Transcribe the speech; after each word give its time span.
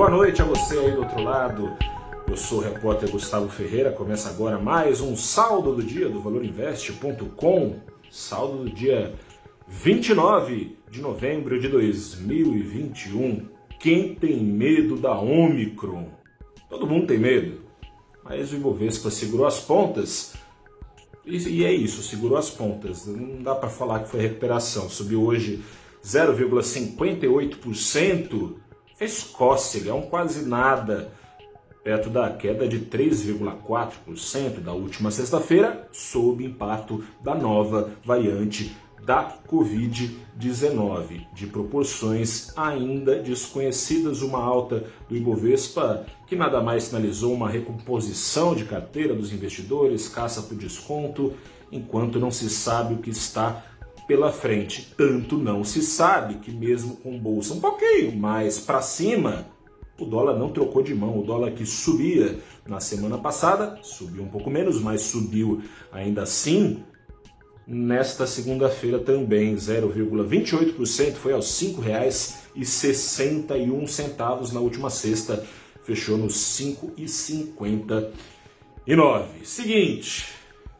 Boa 0.00 0.08
noite 0.08 0.40
a 0.40 0.46
você 0.46 0.78
aí 0.78 0.92
do 0.92 1.00
outro 1.00 1.22
lado. 1.22 1.76
Eu 2.26 2.34
sou 2.34 2.60
o 2.60 2.62
repórter 2.62 3.10
Gustavo 3.10 3.50
Ferreira. 3.50 3.92
Começa 3.92 4.30
agora 4.30 4.58
mais 4.58 5.02
um 5.02 5.14
saldo 5.14 5.74
do 5.74 5.82
dia 5.82 6.08
do 6.08 6.22
valorinvest.com. 6.22 7.76
Saldo 8.10 8.64
do 8.64 8.70
dia 8.70 9.14
29 9.68 10.78
de 10.90 11.02
novembro 11.02 11.60
de 11.60 11.68
2021. 11.68 13.46
Quem 13.78 14.14
tem 14.14 14.42
medo 14.42 14.96
da 14.96 15.20
Omicron? 15.20 16.08
Todo 16.70 16.86
mundo 16.86 17.06
tem 17.06 17.18
medo, 17.18 17.60
mas 18.24 18.54
o 18.54 18.56
Ibovespa 18.56 19.10
segurou 19.10 19.46
as 19.46 19.60
pontas. 19.60 20.32
E 21.26 21.62
é 21.62 21.74
isso, 21.74 22.02
segurou 22.02 22.38
as 22.38 22.48
pontas. 22.48 23.06
Não 23.06 23.42
dá 23.42 23.54
para 23.54 23.68
falar 23.68 24.04
que 24.04 24.08
foi 24.08 24.22
recuperação. 24.22 24.88
Subiu 24.88 25.22
hoje 25.22 25.62
0,58%. 26.02 28.69
Fez 29.00 29.22
cócega, 29.22 29.92
é 29.92 29.94
um 29.94 30.02
quase 30.02 30.46
nada 30.46 31.10
perto 31.82 32.10
da 32.10 32.28
queda 32.28 32.68
de 32.68 32.80
3,4% 32.80 34.60
da 34.60 34.74
última 34.74 35.10
sexta-feira, 35.10 35.88
sob 35.90 36.44
impacto 36.44 37.02
da 37.24 37.34
nova 37.34 37.92
variante 38.04 38.76
da 39.02 39.38
Covid-19, 39.48 41.26
de 41.32 41.46
proporções 41.46 42.52
ainda 42.54 43.18
desconhecidas, 43.18 44.20
uma 44.20 44.44
alta 44.44 44.84
do 45.08 45.16
Ibovespa 45.16 46.04
que 46.26 46.36
nada 46.36 46.60
mais 46.60 46.84
sinalizou 46.84 47.32
uma 47.32 47.48
recomposição 47.48 48.54
de 48.54 48.66
carteira 48.66 49.14
dos 49.14 49.32
investidores, 49.32 50.10
caça 50.10 50.42
por 50.42 50.58
desconto, 50.58 51.32
enquanto 51.72 52.20
não 52.20 52.30
se 52.30 52.50
sabe 52.50 52.92
o 52.92 52.98
que 52.98 53.08
está 53.08 53.64
pela 54.10 54.32
frente. 54.32 54.92
Tanto 54.96 55.38
não 55.38 55.62
se 55.62 55.80
sabe 55.82 56.40
que 56.40 56.50
mesmo 56.50 56.96
com 56.96 57.16
bolsa 57.16 57.54
um 57.54 57.60
pouquinho 57.60 58.16
mais 58.16 58.58
para 58.58 58.82
cima, 58.82 59.46
o 59.96 60.04
dólar 60.04 60.36
não 60.36 60.48
trocou 60.48 60.82
de 60.82 60.92
mão. 60.92 61.16
O 61.16 61.22
dólar 61.22 61.52
que 61.52 61.64
subia 61.64 62.40
na 62.66 62.80
semana 62.80 63.18
passada, 63.18 63.78
subiu 63.84 64.24
um 64.24 64.28
pouco 64.28 64.50
menos, 64.50 64.80
mas 64.80 65.02
subiu 65.02 65.62
ainda 65.92 66.22
assim. 66.22 66.82
Nesta 67.64 68.26
segunda-feira 68.26 68.98
também, 68.98 69.54
0,28% 69.54 71.12
foi 71.12 71.32
aos 71.32 71.60
R$ 71.60 71.68
5,61 71.68 74.52
na 74.52 74.58
última 74.58 74.90
sexta, 74.90 75.46
fechou 75.84 76.18
nos 76.18 76.58
R$ 76.58 76.76
5,59. 76.98 79.44
Seguinte, 79.44 80.34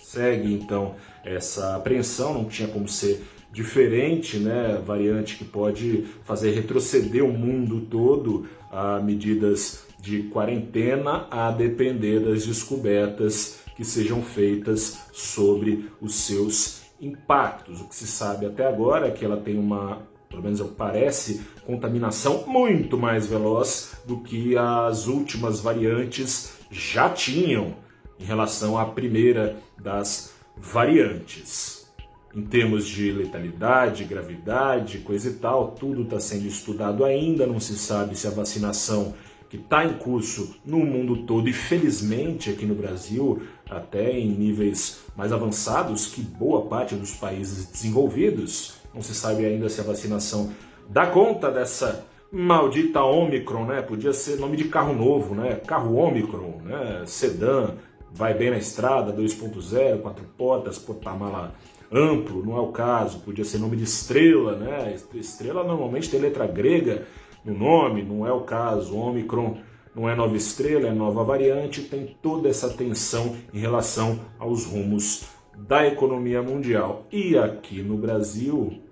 segue 0.00 0.54
então 0.54 0.94
essa 1.26 1.76
apreensão, 1.76 2.32
não 2.34 2.44
tinha 2.44 2.68
como 2.68 2.88
ser 2.88 3.22
diferente, 3.52 4.38
né? 4.38 4.80
Variante 4.84 5.36
que 5.36 5.44
pode 5.44 6.04
fazer 6.24 6.52
retroceder 6.52 7.24
o 7.24 7.32
mundo 7.32 7.80
todo 7.90 8.46
a 8.70 9.00
medidas 9.00 9.84
de 9.98 10.24
quarentena, 10.24 11.26
a 11.30 11.50
depender 11.50 12.20
das 12.20 12.46
descobertas 12.46 13.60
que 13.76 13.84
sejam 13.84 14.22
feitas 14.22 14.98
sobre 15.12 15.90
os 16.00 16.14
seus 16.14 16.82
impactos. 17.00 17.80
O 17.80 17.88
que 17.88 17.94
se 17.94 18.06
sabe 18.06 18.46
até 18.46 18.66
agora 18.66 19.08
é 19.08 19.10
que 19.10 19.24
ela 19.24 19.36
tem 19.36 19.58
uma, 19.58 20.02
pelo 20.28 20.42
menos 20.42 20.60
é 20.60 20.64
parece, 20.64 21.42
contaminação 21.64 22.44
muito 22.46 22.96
mais 22.96 23.26
veloz 23.26 23.96
do 24.06 24.20
que 24.20 24.56
as 24.56 25.06
últimas 25.06 25.60
variantes 25.60 26.54
já 26.70 27.08
tinham 27.08 27.74
em 28.18 28.24
relação 28.24 28.78
à 28.78 28.84
primeira 28.86 29.56
das 29.78 30.35
variantes. 30.56 31.86
Em 32.34 32.42
termos 32.42 32.86
de 32.86 33.12
letalidade, 33.12 34.04
gravidade, 34.04 34.98
coisa 34.98 35.30
e 35.30 35.34
tal, 35.34 35.72
tudo 35.72 36.02
está 36.02 36.20
sendo 36.20 36.46
estudado 36.46 37.04
ainda, 37.04 37.46
não 37.46 37.58
se 37.58 37.76
sabe 37.78 38.16
se 38.16 38.26
a 38.26 38.30
vacinação 38.30 39.14
que 39.48 39.56
está 39.56 39.84
em 39.84 39.94
curso 39.94 40.56
no 40.64 40.78
mundo 40.78 41.24
todo 41.24 41.48
e 41.48 41.52
felizmente 41.52 42.50
aqui 42.50 42.66
no 42.66 42.74
Brasil, 42.74 43.42
até 43.70 44.18
em 44.18 44.28
níveis 44.28 45.04
mais 45.16 45.32
avançados 45.32 46.06
que 46.08 46.20
boa 46.20 46.66
parte 46.66 46.94
dos 46.94 47.12
países 47.12 47.66
desenvolvidos, 47.66 48.74
não 48.92 49.02
se 49.02 49.14
sabe 49.14 49.44
ainda 49.46 49.68
se 49.68 49.80
a 49.80 49.84
vacinação 49.84 50.52
dá 50.88 51.06
conta 51.06 51.50
dessa 51.50 52.04
maldita 52.30 53.02
Omicron, 53.02 53.66
né? 53.66 53.82
Podia 53.82 54.12
ser 54.12 54.38
nome 54.38 54.56
de 54.56 54.64
carro 54.64 54.94
novo, 54.94 55.34
né? 55.34 55.60
Carro 55.66 55.94
Omicron, 55.96 56.60
né? 56.64 57.02
Sedã, 57.06 57.74
vai 58.16 58.32
bem 58.32 58.50
na 58.50 58.56
estrada, 58.56 59.12
2.0, 59.12 60.00
quatro 60.00 60.24
portas, 60.38 60.78
porta-mala 60.78 61.54
amplo, 61.92 62.44
não 62.44 62.56
é 62.56 62.60
o 62.60 62.72
caso, 62.72 63.20
podia 63.20 63.44
ser 63.44 63.58
nome 63.58 63.76
de 63.76 63.84
estrela, 63.84 64.56
né? 64.56 64.96
Estrela 65.14 65.62
normalmente 65.62 66.10
tem 66.10 66.18
letra 66.18 66.46
grega 66.46 67.06
no 67.44 67.56
nome, 67.56 68.02
não 68.02 68.26
é 68.26 68.32
o 68.32 68.40
caso. 68.40 68.96
Omicron 68.96 69.58
não 69.94 70.08
é 70.08 70.14
nova 70.14 70.34
estrela, 70.34 70.88
é 70.88 70.92
nova 70.92 71.22
variante, 71.22 71.82
tem 71.82 72.16
toda 72.22 72.48
essa 72.48 72.70
tensão 72.70 73.36
em 73.52 73.58
relação 73.58 74.18
aos 74.38 74.64
rumos 74.64 75.26
da 75.54 75.86
economia 75.86 76.42
mundial. 76.42 77.06
E 77.12 77.36
aqui 77.36 77.82
no 77.82 77.98
Brasil, 77.98 78.82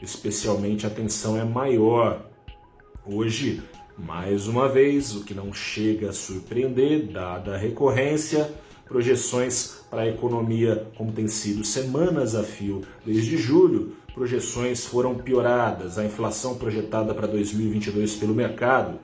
especialmente, 0.00 0.86
a 0.86 0.90
tensão 0.90 1.36
é 1.36 1.44
maior. 1.44 2.26
Hoje, 3.04 3.60
mais 3.96 4.46
uma 4.46 4.68
vez, 4.68 5.14
o 5.16 5.24
que 5.24 5.34
não 5.34 5.52
chega 5.52 6.10
a 6.10 6.12
surpreender, 6.12 7.08
dada 7.08 7.54
a 7.54 7.58
recorrência, 7.58 8.48
projeções 8.88 9.82
para 9.90 10.02
a 10.02 10.08
economia, 10.08 10.90
como 10.96 11.12
tem 11.12 11.28
sido 11.28 11.64
semanas 11.64 12.34
a 12.34 12.42
fio 12.42 12.82
desde 13.04 13.36
julho, 13.36 13.94
projeções 14.14 14.84
foram 14.84 15.14
pioradas. 15.14 15.98
A 15.98 16.04
inflação 16.04 16.56
projetada 16.56 17.14
para 17.14 17.26
2022 17.26 18.16
pelo 18.16 18.34
mercado, 18.34 18.98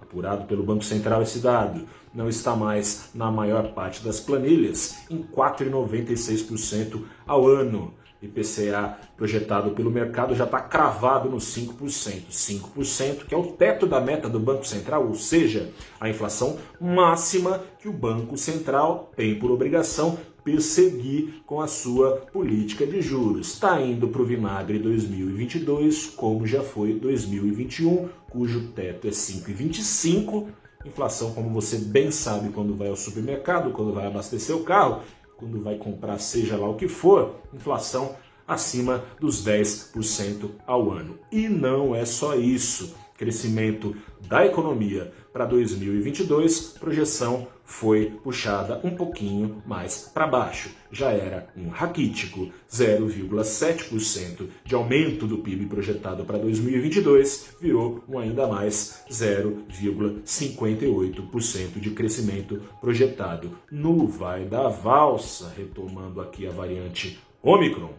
apurado 0.00 0.46
pelo 0.46 0.64
Banco 0.64 0.84
Central 0.84 1.22
esse 1.22 1.38
dado, 1.38 1.86
não 2.14 2.28
está 2.28 2.56
mais 2.56 3.10
na 3.14 3.30
maior 3.30 3.74
parte 3.74 4.02
das 4.02 4.18
planilhas, 4.18 4.96
em 5.10 5.22
4,96% 5.22 7.02
ao 7.26 7.46
ano. 7.46 7.94
IPCA 8.22 8.98
projetado 9.16 9.70
pelo 9.70 9.90
mercado 9.90 10.34
já 10.34 10.44
está 10.44 10.60
cravado 10.60 11.28
nos 11.28 11.44
5%. 11.56 12.30
5% 12.30 13.26
que 13.26 13.34
é 13.34 13.38
o 13.38 13.52
teto 13.52 13.86
da 13.86 14.00
meta 14.00 14.28
do 14.28 14.40
Banco 14.40 14.66
Central, 14.66 15.06
ou 15.06 15.14
seja, 15.14 15.70
a 16.00 16.08
inflação 16.08 16.58
máxima 16.80 17.62
que 17.78 17.88
o 17.88 17.92
Banco 17.92 18.36
Central 18.36 19.12
tem 19.16 19.38
por 19.38 19.50
obrigação 19.50 20.18
perseguir 20.42 21.42
com 21.44 21.60
a 21.60 21.66
sua 21.66 22.26
política 22.32 22.86
de 22.86 23.02
juros. 23.02 23.48
Está 23.52 23.80
indo 23.82 24.08
para 24.08 24.22
o 24.22 24.24
vinagre 24.24 24.78
2022, 24.78 26.06
como 26.16 26.46
já 26.46 26.62
foi 26.62 26.94
2021, 26.94 28.08
cujo 28.30 28.68
teto 28.68 29.06
é 29.06 29.10
5,25%. 29.10 30.46
Inflação, 30.86 31.34
como 31.34 31.50
você 31.50 31.76
bem 31.76 32.10
sabe, 32.10 32.50
quando 32.50 32.74
vai 32.74 32.88
ao 32.88 32.96
supermercado, 32.96 33.72
quando 33.72 33.92
vai 33.92 34.06
abastecer 34.06 34.56
o 34.56 34.62
carro, 34.62 35.02
quando 35.38 35.62
vai 35.62 35.76
comprar 35.76 36.18
seja 36.18 36.56
lá 36.56 36.68
o 36.68 36.74
que 36.74 36.88
for, 36.88 37.36
inflação 37.54 38.16
acima 38.46 39.04
dos 39.20 39.44
10% 39.44 40.50
ao 40.66 40.90
ano. 40.90 41.18
E 41.30 41.48
não 41.48 41.94
é 41.94 42.04
só 42.04 42.34
isso. 42.34 42.96
Crescimento 43.18 43.94
da 44.28 44.46
economia 44.46 45.12
para 45.32 45.44
2022, 45.44 46.76
projeção 46.78 47.48
foi 47.64 48.12
puxada 48.22 48.80
um 48.82 48.90
pouquinho 48.94 49.62
mais 49.66 50.10
para 50.14 50.26
baixo. 50.26 50.70
Já 50.90 51.10
era 51.10 51.46
um 51.56 51.68
raquítico 51.68 52.50
0,7% 52.70 54.48
de 54.64 54.74
aumento 54.74 55.26
do 55.26 55.36
PIB 55.38 55.66
projetado 55.66 56.24
para 56.24 56.38
2022, 56.38 57.56
virou 57.60 58.02
um 58.08 58.18
ainda 58.18 58.46
mais 58.46 59.04
0,58% 59.10 61.80
de 61.80 61.90
crescimento 61.90 62.62
projetado 62.80 63.58
no 63.70 64.06
vai 64.06 64.44
da 64.44 64.68
valsa, 64.68 65.52
retomando 65.56 66.20
aqui 66.20 66.46
a 66.46 66.52
variante 66.52 67.18
Omicron. 67.42 67.90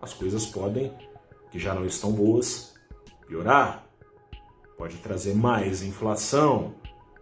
As 0.00 0.12
coisas 0.12 0.46
podem, 0.46 0.92
que 1.50 1.58
já 1.58 1.74
não 1.74 1.84
estão 1.86 2.12
boas, 2.12 2.74
piorar 3.26 3.89
pode 4.80 4.96
trazer 4.96 5.34
mais 5.34 5.82
inflação, 5.82 6.72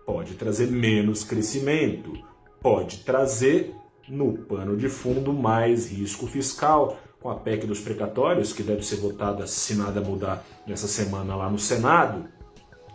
pode 0.07 0.35
trazer 0.35 0.69
menos 0.69 1.25
crescimento, 1.25 2.13
pode 2.63 2.99
trazer 2.99 3.75
no 4.09 4.33
pano 4.33 4.77
de 4.77 4.89
fundo 4.89 5.33
mais 5.33 5.91
risco 5.91 6.29
fiscal, 6.29 6.97
com 7.21 7.29
a 7.29 7.35
PEC 7.35 7.67
dos 7.67 7.81
precatórios, 7.81 8.53
que 8.53 8.63
deve 8.63 8.85
ser 8.85 8.99
votada 8.99 9.45
se 9.49 9.75
nada 9.75 10.01
mudar 10.01 10.45
nessa 10.69 10.87
semana 10.87 11.35
lá 11.35 11.51
no 11.51 11.59
Senado. 11.59 12.29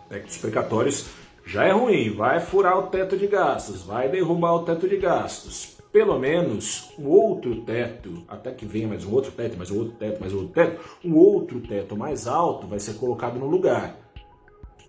A 0.06 0.08
PEC 0.08 0.24
dos 0.24 0.38
precatórios 0.38 1.08
já 1.44 1.66
é 1.66 1.72
ruim, 1.72 2.14
vai 2.14 2.40
furar 2.40 2.78
o 2.78 2.86
teto 2.86 3.18
de 3.18 3.26
gastos, 3.26 3.82
vai 3.82 4.08
derrubar 4.08 4.54
o 4.54 4.64
teto 4.64 4.88
de 4.88 4.96
gastos. 4.96 5.76
Pelo 5.92 6.18
menos 6.18 6.90
um 6.98 7.06
outro 7.06 7.60
teto, 7.66 8.24
até 8.26 8.50
que 8.50 8.64
venha 8.64 8.88
mais 8.88 9.04
um 9.04 9.12
outro 9.12 9.30
teto, 9.30 9.58
mais 9.58 9.70
um 9.70 9.78
outro 9.78 9.94
teto, 9.98 10.20
mais 10.20 10.32
um 10.32 10.38
outro 10.38 10.54
teto, 10.54 10.80
um 11.04 11.14
outro 11.16 11.60
teto 11.60 11.94
mais 11.94 12.26
alto 12.26 12.66
vai 12.66 12.80
ser 12.80 12.94
colocado 12.94 13.38
no 13.38 13.46
lugar. 13.46 14.02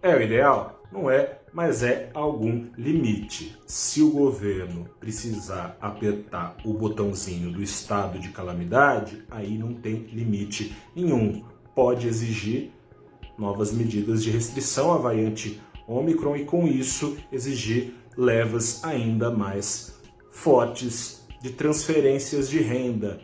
É 0.06 0.16
o 0.16 0.22
ideal? 0.22 0.84
Não 0.92 1.10
é, 1.10 1.40
mas 1.52 1.82
é 1.82 2.12
algum 2.14 2.68
limite. 2.78 3.58
Se 3.66 4.04
o 4.04 4.12
governo 4.12 4.88
precisar 5.00 5.76
apertar 5.82 6.58
o 6.64 6.74
botãozinho 6.74 7.52
do 7.52 7.64
estado 7.64 8.20
de 8.20 8.30
calamidade, 8.30 9.26
aí 9.32 9.58
não 9.58 9.74
tem 9.74 10.06
limite 10.14 10.76
nenhum. 10.96 11.44
Pode 11.74 12.08
exigir 12.08 12.72
novas 13.36 13.74
medidas 13.74 14.24
de 14.24 14.30
restrição 14.30 14.94
à 14.94 14.98
variante 15.00 15.60
Omicron 15.88 16.36
e 16.36 16.46
com 16.46 16.68
isso 16.68 17.18
exigir 17.32 17.96
levas 18.16 18.84
ainda 18.84 19.32
mais 19.32 20.00
fortes 20.30 21.26
de 21.42 21.50
transferências 21.50 22.48
de 22.48 22.60
renda 22.60 23.22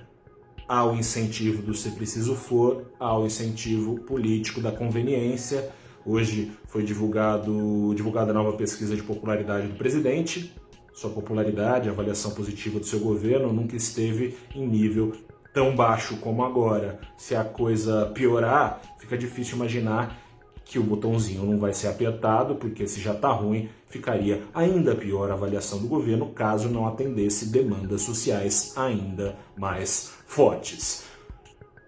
ao 0.67 0.95
incentivo 0.95 1.61
do 1.61 1.75
se 1.75 1.91
preciso 1.91 2.33
for, 2.33 2.91
ao 2.99 3.23
incentivo 3.23 3.99
político 3.99 4.59
da 4.59 4.71
conveniência. 4.71 5.79
Hoje 6.05 6.51
foi 6.67 6.83
divulgado, 6.83 7.93
divulgada 7.95 8.31
a 8.31 8.33
nova 8.33 8.53
pesquisa 8.53 8.95
de 8.95 9.03
popularidade 9.03 9.67
do 9.67 9.75
presidente. 9.75 10.53
Sua 10.93 11.09
popularidade, 11.09 11.89
avaliação 11.89 12.31
positiva 12.31 12.79
do 12.79 12.85
seu 12.85 12.99
governo 12.99 13.53
nunca 13.53 13.75
esteve 13.75 14.35
em 14.55 14.67
nível 14.67 15.13
tão 15.53 15.75
baixo 15.75 16.17
como 16.17 16.43
agora. 16.43 16.99
Se 17.17 17.35
a 17.35 17.43
coisa 17.43 18.11
piorar, 18.13 18.81
fica 18.99 19.17
difícil 19.17 19.55
imaginar 19.55 20.17
que 20.65 20.79
o 20.79 20.83
botãozinho 20.83 21.43
não 21.43 21.59
vai 21.59 21.73
ser 21.73 21.87
apertado, 21.87 22.55
porque 22.55 22.87
se 22.87 23.01
já 23.01 23.13
está 23.13 23.29
ruim, 23.31 23.69
ficaria 23.87 24.41
ainda 24.53 24.95
pior 24.95 25.29
a 25.29 25.33
avaliação 25.33 25.79
do 25.79 25.87
governo 25.87 26.27
caso 26.27 26.69
não 26.69 26.87
atendesse 26.87 27.47
demandas 27.47 28.01
sociais 28.03 28.73
ainda 28.77 29.35
mais 29.57 30.13
fortes. 30.25 31.10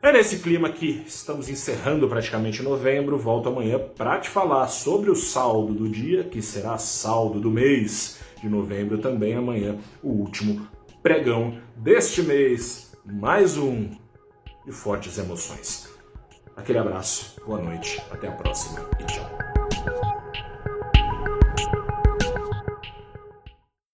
É 0.03 0.11
nesse 0.11 0.39
clima 0.39 0.69
que 0.69 1.01
estamos 1.07 1.47
encerrando 1.47 2.09
praticamente 2.09 2.61
novembro. 2.61 3.17
Volto 3.17 3.47
amanhã 3.47 3.79
para 3.79 4.19
te 4.19 4.27
falar 4.27 4.67
sobre 4.67 5.09
o 5.09 5.15
saldo 5.15 5.73
do 5.73 5.87
dia, 5.87 6.25
que 6.25 6.41
será 6.41 6.77
saldo 6.77 7.39
do 7.39 7.49
mês 7.49 8.19
de 8.41 8.49
novembro 8.49 8.97
também. 8.97 9.33
Amanhã, 9.33 9.77
o 10.03 10.09
último 10.09 10.67
pregão 11.01 11.57
deste 11.77 12.21
mês. 12.21 12.91
Mais 13.05 13.57
um 13.57 13.91
de 14.65 14.73
fortes 14.73 15.17
emoções. 15.17 15.87
Aquele 16.53 16.79
abraço, 16.79 17.39
boa 17.45 17.61
noite, 17.61 18.01
até 18.11 18.27
a 18.27 18.31
próxima 18.33 18.85
e 18.99 19.05
tchau. 19.05 19.62